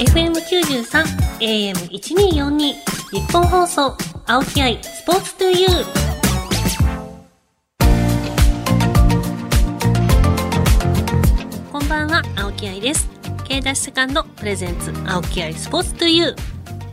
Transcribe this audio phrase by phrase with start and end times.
[0.00, 1.04] FM93
[1.40, 2.74] AM1242 日
[3.30, 3.94] 本放送
[4.26, 5.84] 青木愛スポーツトゥユー。
[11.70, 13.10] こんばんは青木愛です。
[13.44, 16.36] K ダッシュセカンドプレゼンツ青木愛スポーツトゥユー。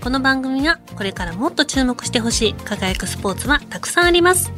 [0.04, 4.52] この番組はこれからもっと注目してほしい輝くスポーツはたくさんあります。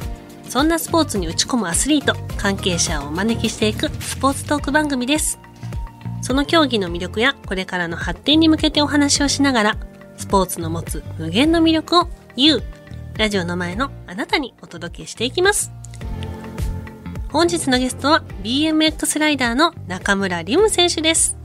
[0.50, 5.38] そんなスポーツに打ち込むアスリート関係者をお招きしていくスポーツトーク番組です。
[6.22, 9.78] その競技の魅力やこれからの発展に向けてお話をしながら、
[10.18, 12.62] スポーツの持つ無限の魅力を You、
[13.18, 15.72] ラジオの前のあなたにお届けしていきます。
[17.32, 21.38] 本日のゲストは BMX ライダーの中村リム選手です。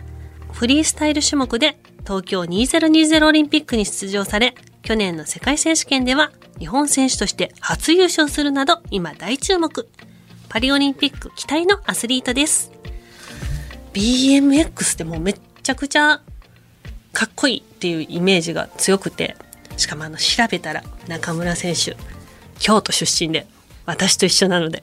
[0.53, 9.89] フリースタイル種目で東京2020オリンピックに出場され、去年の世界選手権では日本選手として初優勝するなど今大注目。
[10.49, 12.74] パリオリンピック期待のアスリートです。
[13.95, 16.21] BMX ってもうめっちゃくちゃ
[17.13, 19.37] かっこいいっていうイメージが強くて、
[19.77, 21.97] しかもあの調べたら中村選手、
[22.59, 23.47] 京都出身で
[23.87, 24.83] 私と一緒なので、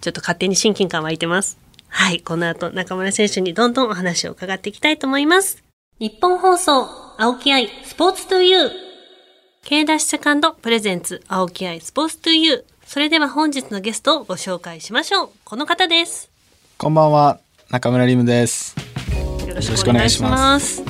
[0.00, 1.58] ちょっと勝手に親近感湧いてます。
[1.88, 5.64] はい、この後中村選手にどんどんお話を伺っていきたいと思います。
[5.98, 6.86] 日本放送、
[7.18, 8.70] 青木愛、スポーツトゥユー。
[9.64, 12.64] K ダッシュセカンドプレゼンツ、青木愛、スポーツトゥユー。
[12.86, 15.30] それでは本日のゲストをご紹介しましょう。
[15.44, 16.30] この方です。
[16.78, 17.40] こんばんは。
[17.70, 18.74] 中村リムです。
[19.46, 20.82] よろしくお願いします。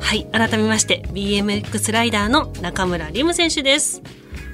[0.00, 4.02] はい改めまして BMX ライダーの中村リム選手です。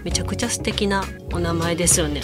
[0.05, 2.21] めちゃくちゃ素敵なお名前ですよね。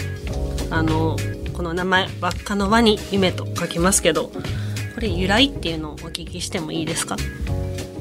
[0.71, 1.17] あの
[1.55, 7.17] この名前輪っかの輪に夢と書きますけどこれ由来っていうのをお聞きしてもいいですか？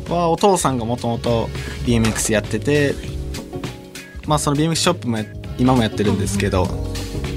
[0.08, 1.48] はお父さんがもともと
[1.88, 2.94] BMX やってて、
[4.28, 5.18] まあその BMX ショップも
[5.58, 6.68] 今もやってるんですけど、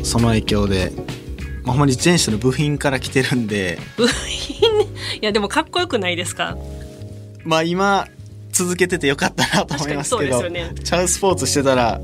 [0.05, 0.93] その影響で
[1.69, 3.79] まあ、ほんまに自転車の部品から来てるんで。
[3.99, 4.59] 部品
[5.21, 6.57] いやでもかっこよくないですか？
[7.45, 8.07] まあ今
[8.53, 12.01] 続けててよかったなと思いますけど、ね、チャウスポーツしてたら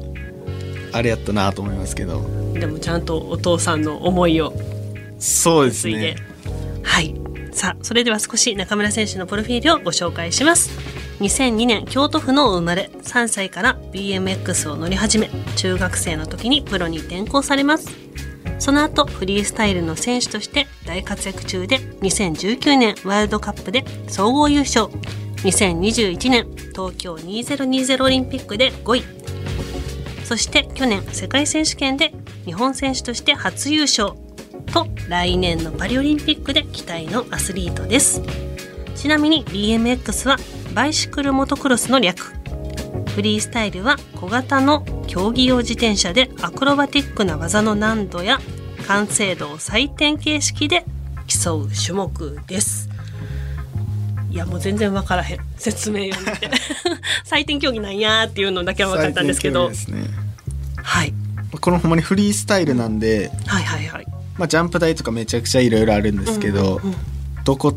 [0.93, 2.23] あれやったなと思いますけど。
[2.53, 4.53] でもちゃんとお父さんの思いを。
[5.19, 6.17] そうですね。
[6.83, 7.15] はい。
[7.53, 10.71] さあそれでは少し中村選手のプロフィールをご紹介します。
[11.21, 12.91] 2002年京都府の生まれ。
[13.03, 17.89] 3歳から BMX を乗り始め中学生の時にプロに転向されます
[18.59, 24.87] その後フリースタイルの選手として大活躍中で2019年ワールドカップで総合優勝。
[25.45, 29.05] 2021年東京2020オリンピックで5位。
[30.25, 32.15] そして去年世界選手権で
[32.47, 34.13] 日本選手として初優勝。
[34.73, 38.23] と来年のパリオリンピックで期待のアスリートです。
[38.97, 40.37] ちなみに BMX は
[40.75, 42.44] バイシクルモトクロスの略。
[43.15, 48.41] フリースタイルは小型の競技用自転車でアクロバティックな技の難度や
[48.89, 50.85] 完成度を採点形式で
[51.29, 52.91] 競う種目です。
[54.31, 56.51] いやもう全然分からへん説明読んで
[57.25, 59.77] 採点競技なんやっていうのだけは分かったんですけど、ね、
[60.83, 61.15] はい。
[61.61, 64.07] このほんまにフリースタイルなんで、はいはいはい。
[64.37, 66.97] まあ、ジャンプ台とかめちゃくちゃいろいろあるんですけど、うんうん、
[67.45, 67.77] どこ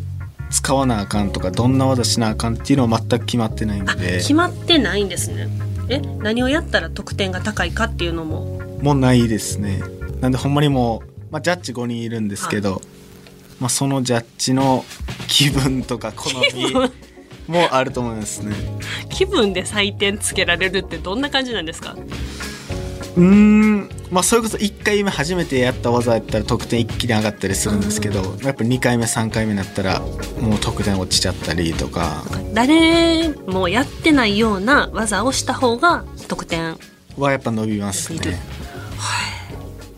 [0.49, 4.17] 使わなあかんとかどんな技しなあかんっていうのは全く決まってないので。
[4.17, 5.47] 決まってないんですね。
[5.89, 8.59] え何をやったら得点が高いかっていうのも？
[8.81, 9.81] もうないですね。
[10.21, 12.81] なんでほんまにもう、まあ、ジャッジ5人いるんですけど、はい、
[13.61, 14.83] まあ、そのジャッジの
[15.27, 16.73] 気分とか好み
[17.53, 18.55] もあると思いますね。
[19.09, 21.95] 気分で採点つけられるってどんな感じなんですか？
[23.15, 32.23] うんまあそれこそ1回目初めてやった技やったら得点一気に上がったりするんですけど、やっぱ2回目3回目になったらもう得点落ちちゃったりとか。
[32.53, 36.77] 誰もやってないような技をした方が得点
[37.17, 38.19] はやっぱ伸びますね。
[38.97, 39.27] は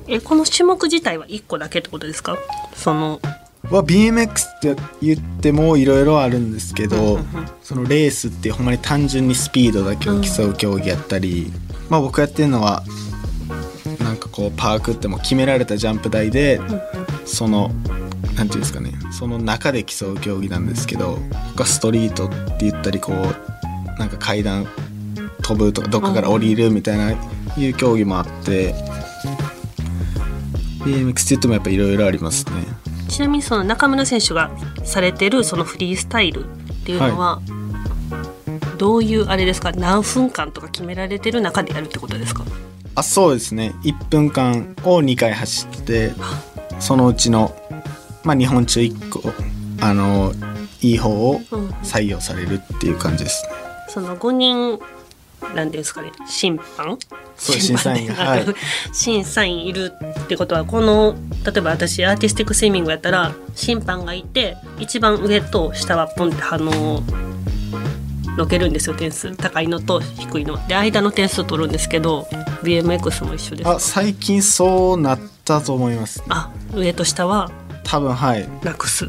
[0.08, 2.38] い、えこの種目自体は1個だけってことですか？
[2.76, 3.20] その。
[3.70, 7.20] は BMX って言ってもいろいろあるんですけど、
[7.62, 11.52] そのレースってほんまに単純にスピードだけを競う競技やったり、
[11.90, 12.84] まあ僕やってるのは
[14.40, 16.62] こうパークっても決められたジャンプ台で、
[17.26, 17.70] その
[18.38, 21.18] なんていうんですかねその中で競う競技なんですけど
[21.58, 24.66] 他ストリートって言ったりこうなんか階段
[25.42, 27.12] 飛ぶとかどっかから降りるみたいな
[27.58, 28.74] いう競技もあって
[30.86, 32.52] BMX って言ってもやっぱいろいろありますね。
[33.10, 34.52] ちなみにその中村選手が
[34.86, 36.48] されてるそのフリースタイルっ
[36.86, 37.42] ていうのは、は
[38.76, 39.74] い、どういうあれですか？
[39.74, 42.46] 何分間とか決められてる中でやるってことですか？
[42.96, 43.74] あそうですね。
[43.84, 46.12] 1分間を2回走って
[46.80, 47.56] そのうちの、
[48.24, 49.34] まあ、2本中1個
[49.82, 50.34] あの
[50.82, 51.40] いい方を
[51.84, 53.52] 採用されるっていう感じですね。
[53.88, 54.80] うん、その5人
[55.56, 56.12] なんですかね。
[56.28, 56.98] 審判？
[57.38, 58.46] 審査員はい、
[58.94, 59.94] 審査員いる
[60.24, 61.16] ってことはこの
[61.46, 67.02] 例えば私アーティスティックスイミングやったら審判がいて一番上と下はポンって反応
[68.40, 69.36] のけるんですよ点数。
[69.36, 70.66] 高いのと低いの。
[70.68, 72.28] で間の点数取るんですけど
[72.64, 73.70] BMX も一緒です。
[73.70, 76.24] あ最近そうなったと思います。
[76.30, 77.52] あ上と下は？
[77.84, 78.48] 多分はい。
[78.64, 79.08] なくす。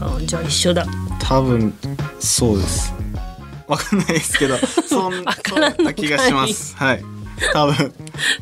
[0.00, 0.86] あじゃあ一緒だ。
[1.20, 1.72] 多分
[2.20, 2.94] そうです。
[3.66, 4.56] わかんないですけど
[4.88, 6.76] そんな気がします。
[6.76, 7.04] はい。
[7.52, 7.92] 多分。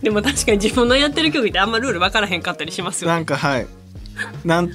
[0.03, 3.67] でも確かに自分のやってる競技ってあんまルール分からへんかったりしますよなんかはい。
[4.45, 4.71] なん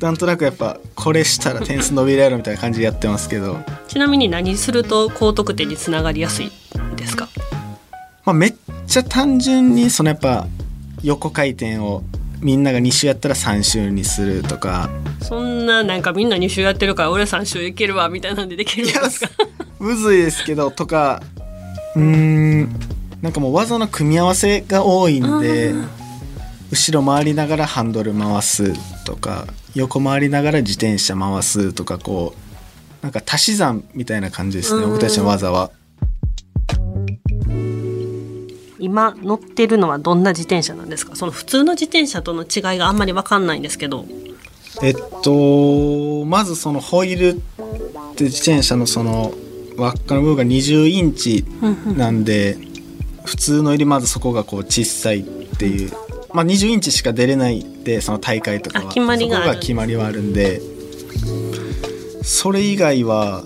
[0.00, 3.58] なんとなくやっぱこれしたら点数伸びるやろみたいな感じでやってますけど、
[3.88, 6.52] ちなみに何すると高得点につながりやすい
[6.96, 7.28] ですか？
[8.24, 8.54] まあ、めっ
[8.86, 10.46] ちゃ単純にそのやっぱ
[11.02, 12.02] 横回転を
[12.40, 14.88] みんなが2周やったら3周にするとか。
[15.20, 19.30] そんななんかみんな2周やってるから俺3周いけるわみたいなんでできるんですか？
[19.80, 21.20] むずいですけどとか。
[21.96, 22.68] うーん。
[23.20, 25.70] なんかもう技の組み合わせが多いんで。
[25.72, 25.88] うん
[26.70, 28.74] 後ろ回りながらハンドル回す
[29.04, 34.90] とか横回りながら自転車回すとかこうなんか足し算みたいな感じですねうん。
[34.90, 35.70] 僕たちの技は。
[38.80, 41.16] 今乗ってるのはどんな自転車なんですか？
[41.16, 44.06] その普通の自転車との違いがあんまり分かんないんですけど。
[44.82, 49.32] えっとまずそのホイールって自転車のその
[49.76, 51.44] 輪っかの部分が20インチ
[51.96, 52.56] なんで
[53.24, 55.92] 普通のよりまずそこがこう小さいっていう、
[56.32, 58.84] まあ、20インチしか出れないでその大会とかは。
[58.86, 60.60] あ決まりがそこが決まりはあるんで。
[62.22, 63.44] それ以外は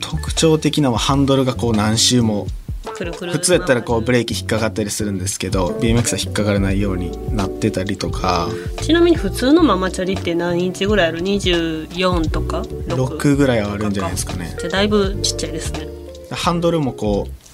[0.00, 2.46] 特徴的なのはハンドルがこう何周も
[2.94, 3.32] くるくる。
[3.32, 8.48] 普通やったらこうブレーキ引っかかったりするんですけど BMX は引っかからないようになってたりとか。
[8.80, 14.54] ちなみに普通のママチャリって何インチぐらいある？24とか 6, 6ぐらいはあるんじゃないですかね。
[14.60, 15.88] じゃあだいぶちっちゃいですね。
[16.30, 17.45] ハンドルもこう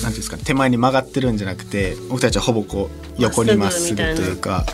[0.00, 4.64] ていうんですか手前に曲がってるんじゃなくて僕たちはほぼこう横にまっすぐというか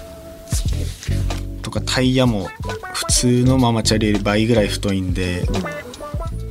[1.63, 2.49] とかタイヤも
[2.95, 5.45] 普通のママチャリより倍ぐらい太いんで、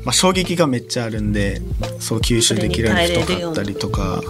[0.04, 1.62] まあ、衝撃がめっちゃあるんで
[2.00, 4.21] そう吸収できるように太かったりとか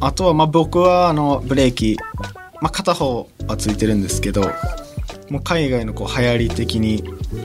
[0.00, 1.96] あとはまあ僕はあのブレーキ、
[2.62, 4.42] まあ、片方はついてるんですけど
[5.30, 7.04] もう海外のこう流行り的に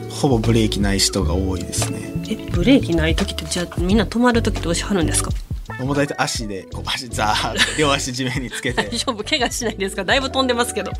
[0.10, 2.14] ほぼブレーキない人が多いですね。
[2.30, 5.32] えブレーキない時ってじゃあみんな止まる時どうしはるんですか？
[5.80, 8.84] もう大体足でこう足ザーって両足地面につけて。
[8.84, 9.24] 大丈夫？
[9.24, 10.04] 怪我しないですか？
[10.06, 10.92] だいぶ飛んでますけど。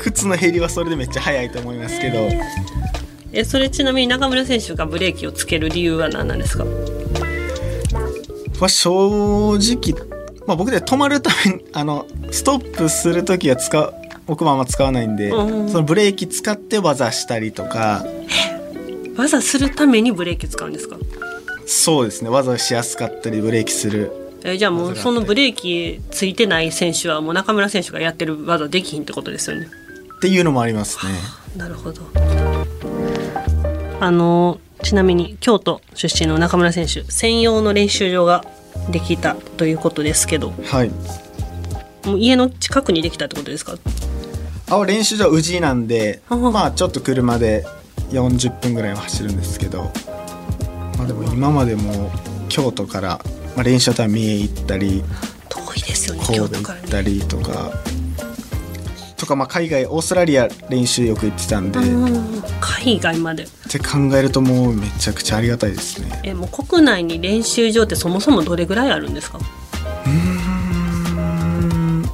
[0.00, 2.28] 靴の減りはそれでめっちゃ速いと思いますけど。
[3.32, 6.64] えそれちなみに中村選手がブレーキをつける理由は何なんですか？
[8.60, 10.06] は正直、
[10.46, 13.94] まあ、僕で止まるために あのストップする時は使う
[14.26, 15.68] 僕もあんま使わないんで、うん。
[15.68, 18.04] そのブレーキ使って技したりとか。
[19.16, 20.96] 技するためにブレーキ使うんですか？
[21.66, 22.28] そうですね。
[22.30, 24.12] 技しやすかったりブレーキする
[24.44, 29.68] えじゃあもうそのブレーキついてない選手はもう中村選手がやってる技できひんってことですよね。
[30.16, 31.12] っていうのもありますね。
[31.56, 32.02] なるほど。
[34.00, 38.44] あのちなみに京都出身の中村選手専用の練習場が
[38.90, 40.52] できたということですけど。
[40.64, 40.90] はい。
[42.04, 43.76] もう家の近くにできたってことですか？
[44.70, 47.64] あ練習場宇治なんであまあちょっと車で
[48.10, 49.92] 40分ぐらいは走るんですけど、
[50.98, 52.10] まあ、でも今までも
[52.48, 53.20] 京都から、
[53.54, 55.02] まあ、練習タイム三重行ったり
[55.48, 57.70] 遠いですよね神戸行ったりとか
[59.16, 63.46] とかまあ海外オーストラリア練習よく行ってたんで、っうん海外まで。
[63.68, 66.20] て考えるともうめちゃくちゃありがたいですね。
[66.24, 69.38] えもう国内に練習場ってそもそもどれぐらいあるんですか？
[70.06, 72.04] うん。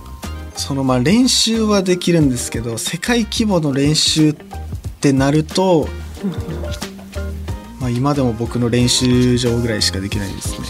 [0.54, 4.36] そのまあ練習はできるんですけど世界規模の練習っ
[5.00, 5.88] てなると、
[7.80, 10.66] まあ、今でも僕の練習場ぐらいしかできないですね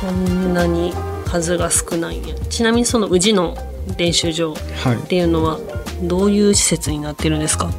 [0.00, 0.92] そんなに
[1.26, 2.34] 数が少ないんや。
[2.48, 3.56] ちなみにその宇治の
[3.96, 4.96] 練習場っはい。
[5.08, 5.58] ていうのは
[6.02, 7.70] どういう施設になってるんですか？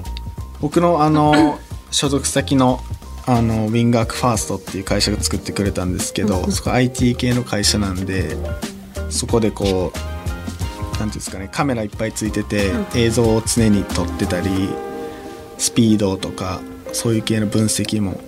[0.62, 1.60] 僕のあの
[1.92, 2.80] 所属先の
[3.26, 8.36] あのウィンガークファーストっていう会社が作ってくれたんですけど、そこ IT 系の会社なんで
[9.10, 14.50] そこでこうなんていうんですかねカメラいっぱいついてて、映像を常に撮ってたり
[15.60, 16.60] スピードとか
[16.92, 18.20] そういう系の分析も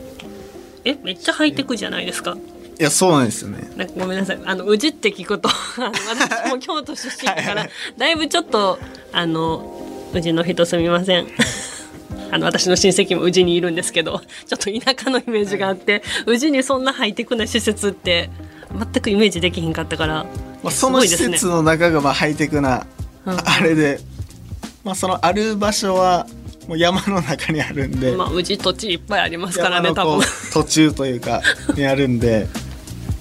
[0.86, 2.38] えめっちゃハイテクじゃないですか？
[2.82, 3.70] いやそうなんですよね。
[3.78, 4.40] なんかごめんなさい。
[4.44, 8.80] あの宇治って聞くと あの私も京都出身だから だいぶちょっと
[9.12, 11.28] あの宇治の人すみません。
[12.34, 18.30] あの私の親戚も宇治にいるんですけどちょっと田舎のイメージがあって宇治にそんなハイテクな施設って
[18.74, 20.26] 全くイメージできひんかったから、
[20.64, 22.88] まあ、その施設の中がまあハイテクな
[23.26, 23.38] うん。
[23.38, 24.00] あれで、
[24.84, 26.26] まあ、そのある場所は
[26.68, 30.20] もう山の中にあるんで、まあ宇治土地いっぱいありますからね多分。
[30.20, 30.22] う
[30.54, 31.42] 途中というか
[31.76, 32.48] にあるんで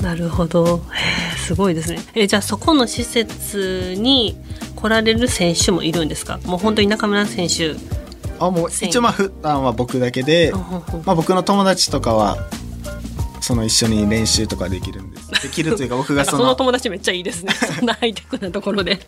[0.03, 0.83] なるほど。
[0.93, 1.99] へえすごいですね。
[2.15, 4.37] えじゃあそこの施設に
[4.77, 6.39] 来られる選手もいるんですか？
[6.45, 7.75] もう本当に中村選手。
[8.39, 10.83] あもう一応まあ普段は僕だけで、うんうんうん。
[11.05, 12.39] まあ、僕の友達とかは
[13.43, 15.43] その一緒に練習とかできるんです。
[15.43, 17.53] できるというか僕がその友達めっちゃいいですね。
[17.77, 19.01] そんなハイテクなところで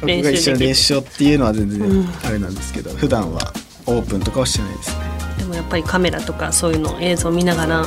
[0.00, 2.08] 僕練が一緒に練習っていうのは全然うん。
[2.24, 3.52] あれなんですけど、普段は
[3.86, 4.96] オープンとかはしてないですね。
[5.38, 7.86] でもやっぱりカメラとかそういうの映像見ながら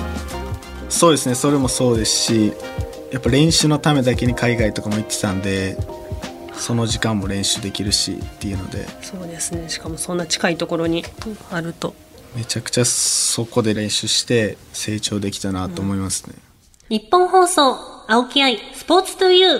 [0.92, 2.54] そうですねそれもそうですし
[3.12, 5.78] やっぱ練習のためだけに海外とかも行ってたんで
[6.54, 8.86] その時間も練習できるしっていうので。
[9.02, 11.04] そうですねしかもそんな近いところに
[11.50, 11.96] あると。
[12.36, 16.36] めちゃくちゃそこで練習して成長できたなと思いますね、
[16.88, 17.76] 日本放送
[18.08, 19.60] 青木愛スポーツトゥユー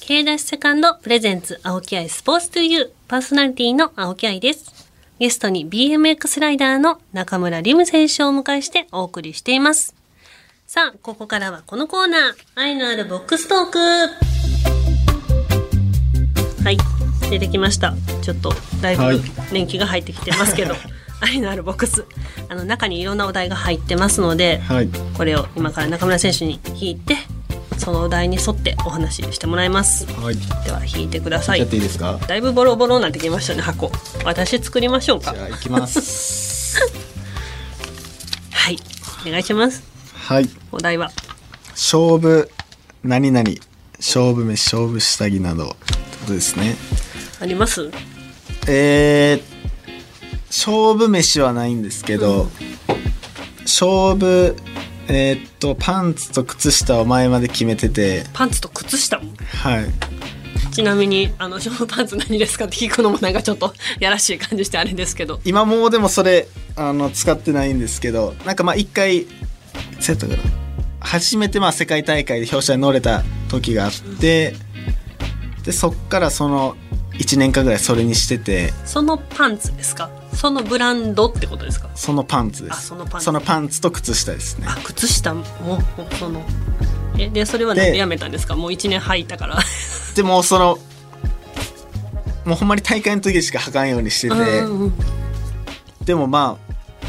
[0.00, 4.88] K ダッシュセカンドプレゼンツ青木愛スポーツトゥユーパーソナリティの青木愛です。
[5.18, 9.94] ゲストに BMX ライダーの中村リム選手をお迎えしてお送りしています
[10.72, 12.20] さあここからはこのコーナー。
[12.54, 13.78] 愛のあるボックストーク。
[16.62, 16.76] はい
[17.28, 17.92] 出てきました。
[18.22, 19.20] ちょっとだいぶはい。
[19.50, 20.76] 年季が入ってきてますけど、
[21.20, 22.06] 愛のあるボックス。
[22.48, 24.88] あの中にいろんなお題が入ってますので、はい。
[25.16, 27.16] これを今から中村選手に引いて
[27.76, 30.06] そのお題に沿ってお話ししてもらいます。
[30.06, 30.36] はい。
[30.64, 31.58] では引いてください。
[31.58, 32.20] やっていいですか？
[32.28, 33.90] だいぶボロボロになってきましたね箱。
[34.24, 35.34] 私作りましょうか。
[35.34, 36.78] じゃあ行きます。
[38.52, 38.78] はい。
[39.26, 39.89] お願いします
[40.30, 40.48] はい。
[40.70, 41.10] お題は？
[41.70, 42.48] 勝負
[43.02, 43.50] 何々
[43.98, 45.64] 勝負飯勝負下着など。
[45.64, 45.74] って
[46.20, 46.76] ことですね。
[47.40, 47.90] あります？
[48.68, 49.42] えー、
[50.46, 52.46] 勝負飯はないんですけど、
[53.62, 54.54] 勝負
[55.08, 58.24] えーっとパンツと靴下を前まで決めてて。
[58.32, 59.18] パンツと靴下？
[59.18, 59.32] も
[59.64, 59.86] はい。
[60.72, 65.40] ちなみにあの勝負パンツ何ですかって聞くのもなんかちょっと やらしい感じしてあれですけど。
[65.44, 66.46] 今もうでもそれ
[66.76, 68.36] あの使ってないんですけど。
[68.46, 69.26] なんかまあ一回
[70.00, 70.42] セットかな
[71.00, 74.54] 初めてまあ世界大会で表彰に乗れた時があって
[75.64, 76.76] でそっからその
[77.12, 80.10] 1年間ぐらいそれにしててそのパンツですか？
[80.32, 81.90] そのブランドってことですか？
[81.94, 82.72] そのパンツです。
[82.72, 82.94] あそ
[83.32, 83.80] のパンツ。
[83.80, 84.66] と靴下ですね。
[84.68, 85.44] あ靴下も
[86.18, 86.42] その
[87.18, 88.56] えでそれはなんででやめたんですか？
[88.56, 89.58] もう1年履いたから。
[90.16, 90.78] でもその
[92.46, 94.38] もうほんまに大会の時しか履かんようにしてて、う
[94.68, 94.92] んうん
[96.04, 96.56] でもま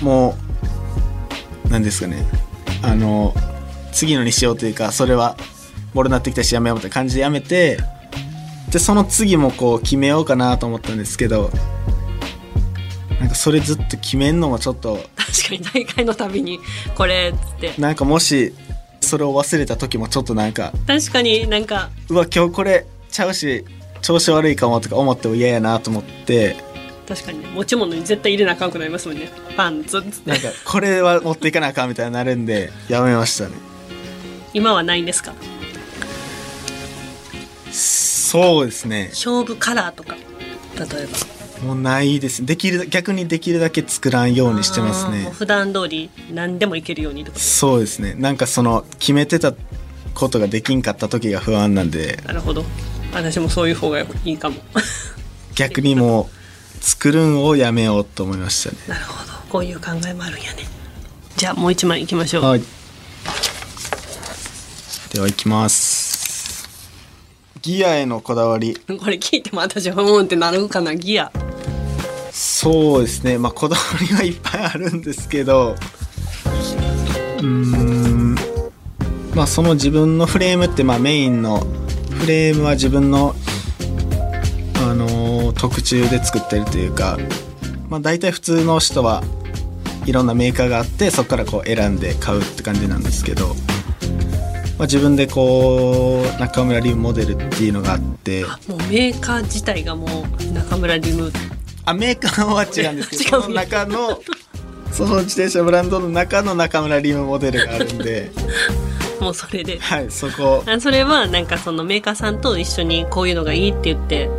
[0.01, 0.35] あも
[1.65, 2.25] う何ですかね
[2.83, 3.33] あの
[3.91, 5.35] 次のにしようというかそれは
[5.93, 7.77] ボロになってきたしやめようって感じでやめて
[8.71, 11.51] でその次もこう決めようかなと思ったんですけど
[13.19, 16.59] なんかそれずっと決めんのもちょっと確かに大会のたびに
[16.95, 17.73] これっつって。
[17.77, 18.53] なんかもし
[19.01, 23.65] それを忘れた時もちょっとなんか確かになんかうわ今日これちゃうし
[24.01, 26.55] 調子悪いかもとか思っても嫌やなと思って
[27.13, 29.29] 確かにね持ち物に絶対入れなあかんくなりますもんね。
[29.57, 29.97] パンツ。
[29.99, 33.51] っつってなんかこれは持っていかなあかんみたいになるんで やめましたね。
[34.53, 35.33] 今はないんですか？
[37.71, 39.09] そうですね。
[39.11, 40.15] 勝負カラーとか
[40.77, 41.65] 例えば。
[41.67, 42.45] もうないです。
[42.45, 45.29] できる逆にできるだけ作らんようにしてますね。
[45.33, 48.15] 普段通り何でもいけるようにとそうですね。
[48.17, 49.53] なんかその決めてた
[50.15, 52.19] ことができんかった時が不安なんで。
[52.25, 52.63] なるほど。
[53.13, 54.55] 私もそういう方がいいかも。
[55.55, 56.40] 逆にもう
[56.81, 58.77] 作るんをやめようと思いましたね。
[58.87, 59.31] なるほど。
[59.49, 60.65] こういう考えもあるんやね。
[61.37, 62.61] じゃあもう一枚いきましょう、はい。
[65.13, 66.67] ではいきます。
[67.61, 68.75] ギアへのこだわり。
[68.75, 71.31] これ聞いても私はうんってなるかなギア。
[72.31, 73.37] そうですね。
[73.37, 75.75] まあこだわりはいっぱいあるんですけど。
[77.37, 78.35] うーん。
[79.35, 81.59] まあその自分のフレームってまあメインの
[82.11, 83.50] フレームは自分のあのー
[85.61, 87.19] 特注で作ってるというか
[87.87, 89.21] まあ大体普通の人は
[90.07, 101.31] いろんなメーカーがあってそこからこう選んで買うって感じなんですけど、まあ、自分でこう中村リムモデルっていうのがあってあもうメーカー自体がもう中村リム
[101.85, 104.19] あメーカーは違うんですけど その中の
[104.91, 108.31] その自転車ブランドの中の中村リムモデルがあるんで
[109.21, 109.77] もうそれで。
[109.79, 110.63] はいそこ。
[110.65, 114.31] あそれはなんかそのメーカーさんと一緒にこういうのがいいって言って、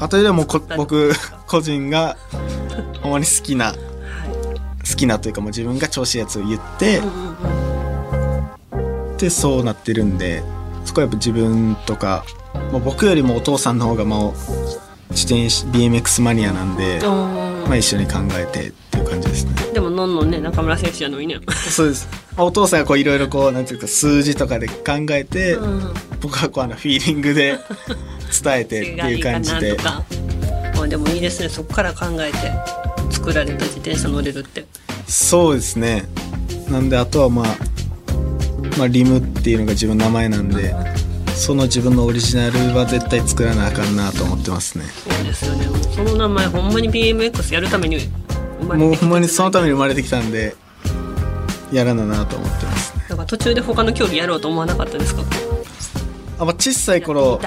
[0.00, 1.12] あとでもこ僕
[1.46, 2.16] 個人が
[3.02, 3.74] ほんまに好きなは
[4.88, 7.00] 好きなというかもう自分が調子いいやつを言って
[9.18, 10.42] でそうなってるんで
[10.84, 12.24] そこはやっぱ自分とか、
[12.70, 14.32] まあ、僕よりもお父さんの方がもう
[15.10, 19.72] 自転車 BMX マニアなんで、まあ、一緒に考えてっていう感じですね。
[19.72, 21.38] でものんのんね中村選手やのにね、
[21.70, 27.58] そうです、まあお父さんがこういろいろこうなんていうか数字とかで考えて、うん、僕はこうあのフィーリングで
[28.42, 29.76] 伝えてっていう感じで。
[30.76, 31.48] まあでもいいですね。
[31.48, 32.38] そこから考えて
[33.10, 34.66] 作られた自転車乗れるって。
[35.06, 36.04] そうですね。
[36.68, 37.46] なんであとはまあ、
[38.76, 40.74] まあ、リムっていうのが自分の名前なんで
[41.34, 44.84] その自分のオリジナルは絶対作らなあかんなと思ってますね。
[44.86, 45.66] そうですよね。
[45.94, 47.98] その名前ほんまに BMX やるために
[48.64, 50.56] 生まれもうほんまにそのために生まれてきたんで
[51.72, 53.04] やらななと思ってますね。
[53.08, 55.22] なんか途中で他の競技やろうと思わなかったですか？
[56.38, 57.40] あ、まあ、小さい見頃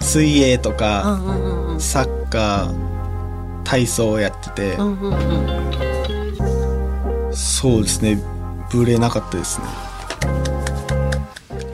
[0.00, 1.80] 水泳とうか、んうんうんうん。
[1.80, 5.12] サッカー体操をやってて、うんうん
[7.28, 7.36] うん。
[7.36, 8.22] そうですね。
[8.70, 9.66] ぶれなかったですね、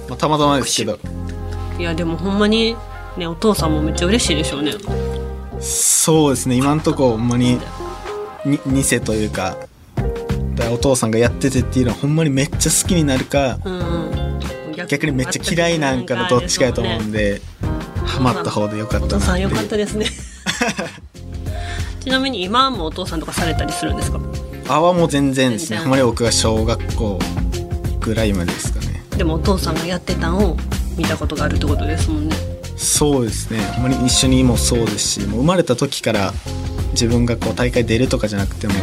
[0.09, 0.99] まあ、たまたまですけど。
[1.79, 2.77] いやでもほんまに
[3.17, 4.73] ねお父さんもめっちゃ嬉しいでしょうね。
[5.61, 6.57] そうですね。
[6.57, 7.59] 今んとこほんまに
[8.45, 9.57] に2世というか
[10.73, 13.83] お父さんがやっててっていうのはほんまにめっちゃ好きになるかうんう
[14.77, 14.87] ん。
[14.89, 17.41] 逆にめっちゃ嫌いなんかのどっちかやと思うんで
[18.05, 20.07] ハマった方でよかったなさんよかったですね。
[22.01, 24.19] ちなみに今もお父さんとかされたりするんですか？
[24.69, 25.79] あはもう全然ですね。
[25.79, 27.19] ほんまに僕が小学校
[28.01, 29.03] ぐらいまでですかね。
[29.17, 30.57] でもお父さんがやってたんを
[30.97, 32.37] 見たことがあるってことですもんね。
[32.77, 33.61] そうですね。
[33.75, 36.33] ほんまに一緒にもそうですしもう生まれた時から
[36.93, 38.75] 自分がこう大会出るとかじゃなくても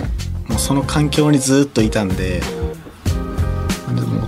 [0.48, 4.28] もうその環境にずっといたんででも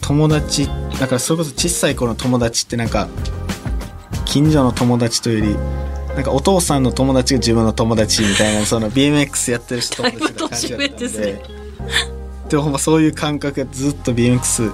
[0.00, 0.68] 友達
[0.98, 3.08] だからそれこそ小さい頃の友達ってなんか
[4.24, 5.58] 近所の友達というよ
[6.08, 11.42] りなんかお父さんの友達が自分の友達みたいなその BMX やってる人だいぶ年上ですね。
[12.48, 14.72] でもほんまそういう感覚でずっと BMX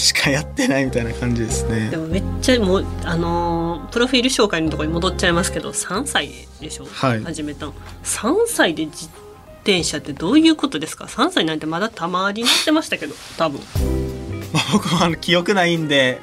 [0.00, 1.90] しかやってないみたいな感じですね。
[1.90, 6.30] でもめっちゃもうあのープロフィール紹介のところに戻っちゃいますけど3歳
[6.60, 7.22] でしょ、はい。
[7.22, 7.74] 始めたの。
[8.04, 9.08] 3歳で自
[9.58, 13.60] 転車ってどういうことですか？3歳なんてまだたまに乗ってましたけど多分。
[14.52, 16.20] まあ、僕もあの記憶ないんで、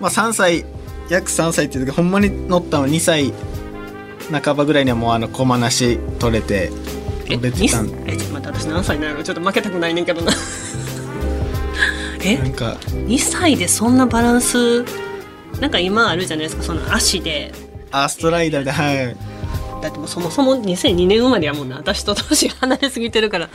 [0.00, 0.64] まあ、3歳
[1.08, 3.32] 約3歳っていう時ほんまに乗ったの2歳
[4.32, 6.72] 半ばぐらいにはもうあの駒なし取れて
[7.26, 10.32] え乗れてたんにえちょっと待って私何歳なのちょっと負けたくないねんけどな
[12.24, 12.38] え？
[12.38, 12.76] なんか。
[13.06, 14.84] 2歳でそんなバランス
[15.60, 17.52] なんか今あるじゃないですかその足で。
[17.90, 19.16] アーストライダーではい。
[19.82, 21.76] だってもうそもそも2002年生まれやもんな。
[21.76, 23.48] 私と年が離れすぎてるから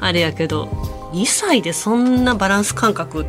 [0.00, 0.66] あれやけど。
[1.12, 3.24] 2歳でそんなバランス感覚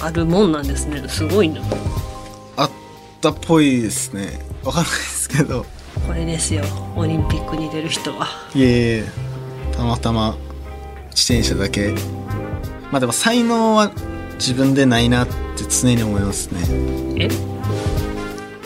[0.00, 1.06] あるもんなんですね。
[1.08, 1.60] すごいな。
[2.56, 2.70] あっ
[3.20, 4.38] たっぽいですね。
[4.64, 5.66] わかんないですけど。
[6.06, 6.64] これですよ。
[6.96, 8.26] オリンピックに出る人は。
[8.54, 8.68] いえい
[9.00, 9.04] え。
[9.76, 10.36] たまたま
[11.10, 11.94] 自転車だけ
[12.90, 13.90] まあでも才能は
[14.34, 15.34] 自分でないなって
[15.68, 16.60] 常に思いますね。
[17.18, 17.28] え？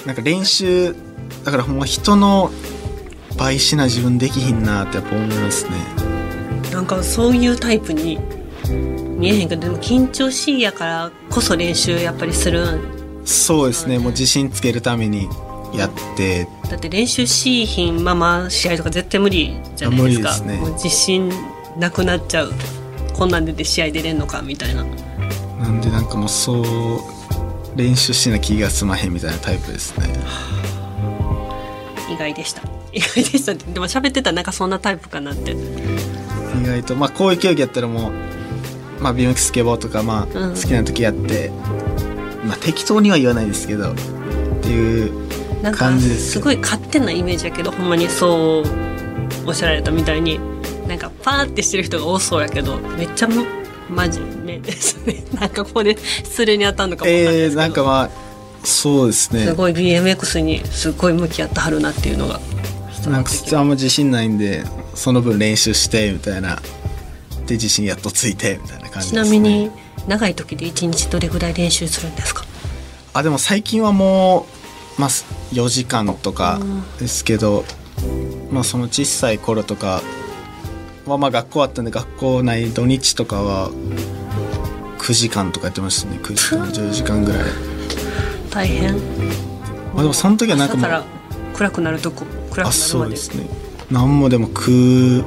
[0.06, 0.94] なんか練習
[1.44, 2.50] だからほんま人の
[3.36, 5.72] 倍しな自分できひんなってやっぱ思いますね。
[6.72, 8.18] なんかそういうタイプに
[9.18, 12.80] 見えへんけどでも緊張しいやからこそ練習やっぱりする
[13.24, 13.98] そうですね。
[13.98, 15.28] もう自信つけるために
[15.74, 16.46] やって。
[16.68, 20.34] だって練習しいひんまま試合とか絶対無理じゃないですか。
[20.34, 20.58] あ無理ですね。
[20.58, 21.30] もう自信
[21.78, 22.52] なくなっちゃう
[23.14, 24.84] こんなんでで試合出れんのかみたいな。
[24.84, 26.64] なんでなんかもうそう
[27.76, 30.08] 練習しな気が済まへんみたいなタイプですね。
[32.10, 32.62] 意外でした。
[32.92, 33.54] 意外でした。
[33.54, 35.52] でも喋ってたらなんかそんなタイプかなって。
[35.52, 35.56] 意
[36.66, 38.12] 外とまあこういう競技やったらもう
[39.00, 40.54] まあ BMX スケボーとかまあうん。
[40.54, 41.50] 好きな時やって、
[42.44, 43.94] まあ適当には言わないですけどっ
[44.62, 48.64] ていうなんか感じですすごい勝手なイメージやけどほんまにそう
[49.46, 50.40] おっしゃられたみたいに
[50.92, 53.46] なんかパーってしてる人が多そうやけどめっちゃむ
[53.88, 55.24] 真面目ですね。
[55.40, 58.10] なんかここで失礼に当たるのかもわかんないえー、なんかまあ
[58.62, 59.46] そうですね。
[59.46, 62.40] すごい BMX にすごい向き合ってはるなっていうのが。
[63.08, 66.60] なんかあんま自信ないんでその分練習してみたいな。
[67.46, 69.70] で自信やっとついてみたいな感じちです、ね、なみに
[70.06, 72.44] 長い時で1日どれぐらい練習するんですか？
[73.14, 74.46] あでも最近はも
[74.98, 75.10] う、まあ、
[75.54, 76.60] 4時間とか
[77.00, 77.64] ですけど、
[78.50, 80.02] まあその小さい頃とか
[81.06, 83.70] はまあ学校あったんで学校内土日とかは
[84.98, 86.18] 9時間とかやってましたね。
[86.22, 87.40] 9時間10時間ぐらい。
[88.50, 88.94] 大変。
[89.94, 91.04] まあでもその時はなんかもう
[91.54, 92.72] 暗くなるとこ暗くなあるまで。
[92.72, 93.46] そうですね。
[93.90, 95.24] 何もでも食う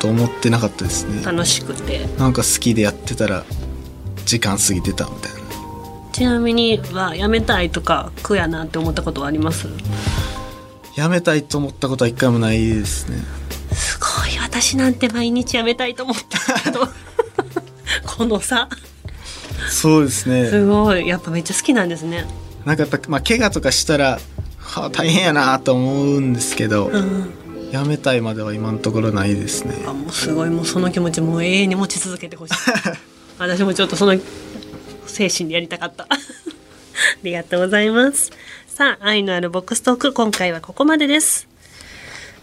[0.00, 1.22] と思ってなかったですね。
[1.24, 2.06] 楽しくて。
[2.18, 3.44] なんか好きでやってたら
[4.26, 5.38] 時間過ぎてたみたいな。
[6.12, 9.66] ちなみにはやめたいとか苦やなって思ったことはあります？
[10.94, 13.16] やめたいと思ったことは一回もないですね。
[13.72, 14.10] すごい
[14.52, 16.86] 私なんて毎日やめたいと思ったけど
[18.06, 18.68] このさ。
[19.70, 20.50] そうですね。
[20.50, 21.08] すごい。
[21.08, 22.26] やっぱめっちゃ好きなんですね。
[22.66, 24.20] なんかやっぱ、まあ、怪我とかしたら、
[24.58, 27.30] はあ、大変やなと思うんですけど、うん。
[27.72, 29.74] やめたいまでは今のところないですね。
[29.86, 32.54] あもうすごいもうその気持ちもう永遠に持ち続けてほしい。
[33.38, 34.20] 私もちょっとその
[35.06, 36.04] 精神でやりたかった。
[36.12, 36.18] あ
[37.22, 38.30] りがとうございます。
[38.66, 41.48] さあ愛のあるボックストーク今回はここまでです。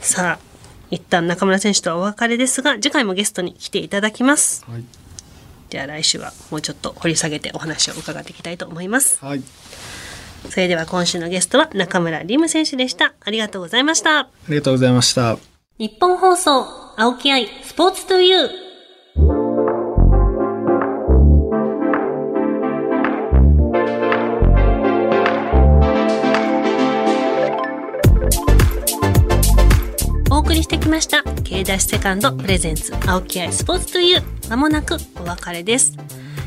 [0.01, 0.48] さあ
[0.91, 4.65] 一旦中村選手とはお別れですが次回もゲストに来ていただきます。
[4.65, 4.83] はい、
[5.69, 9.23] じゃあ来週はもうちょっと掘り下げてお話を伺っていきたいと思います。
[9.23, 9.43] はい、
[10.49, 13.13] それでは今週のゲストは中村リム選手でした。
[13.19, 14.19] ありがとうございました。
[14.19, 15.37] ありがとうございました。
[15.77, 16.65] 日本放送
[16.97, 18.68] 青木愛スポーツトゥユー
[30.89, 31.23] ました。
[31.43, 35.93] K ダッシュセカンドプレゼンツ青木愛スポーツという間もなくお別れです。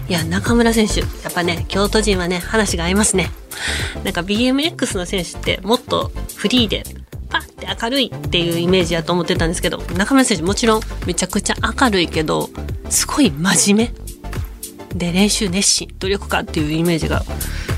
[0.09, 3.31] いや中村選手やっぱね京都人はね話が合いますね。
[4.05, 6.83] なんか BMX の選手ってもっとフリーで
[7.31, 12.51] パッて明るいっていうイメージやと思ってたんですけど中村選手もちろんめちゃくちゃ明るいけど
[12.91, 14.99] すごい真面目。
[14.99, 15.89] で練習熱心。
[15.99, 17.23] 努力家っていうイメージが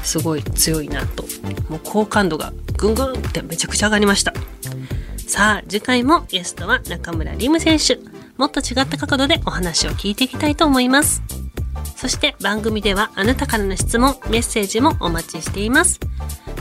[0.02, 1.24] すごい強いなと。
[1.68, 4.32] もう好感度がぐんぐんってめちゃくちゃ上がりました。
[5.26, 7.98] さあ次回もゲストは中村輪夢選手。
[8.36, 11.22] もっと違った角度でお話を聞いていきたいと思います。
[11.96, 16.00] そして番組ではあなたからの質問メッセージもお待ちしています。